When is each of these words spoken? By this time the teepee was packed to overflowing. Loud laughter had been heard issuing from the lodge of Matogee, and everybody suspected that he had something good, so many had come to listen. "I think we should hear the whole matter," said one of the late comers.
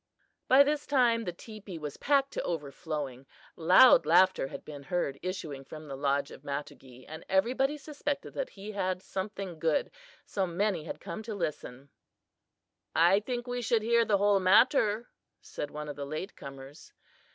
By 0.47 0.63
this 0.63 0.87
time 0.87 1.25
the 1.25 1.31
teepee 1.31 1.77
was 1.77 1.97
packed 1.97 2.31
to 2.33 2.41
overflowing. 2.41 3.27
Loud 3.55 4.07
laughter 4.07 4.47
had 4.47 4.65
been 4.65 4.81
heard 4.81 5.19
issuing 5.21 5.63
from 5.63 5.87
the 5.87 5.95
lodge 5.95 6.31
of 6.31 6.41
Matogee, 6.43 7.05
and 7.07 7.23
everybody 7.29 7.77
suspected 7.77 8.33
that 8.33 8.49
he 8.49 8.71
had 8.71 9.03
something 9.03 9.59
good, 9.59 9.91
so 10.25 10.47
many 10.47 10.85
had 10.85 10.99
come 10.99 11.21
to 11.21 11.35
listen. 11.35 11.91
"I 12.95 13.19
think 13.19 13.45
we 13.45 13.61
should 13.61 13.83
hear 13.83 14.03
the 14.03 14.17
whole 14.17 14.39
matter," 14.39 15.07
said 15.39 15.69
one 15.69 15.87
of 15.87 15.95
the 15.97 16.05
late 16.07 16.35
comers. 16.35 16.93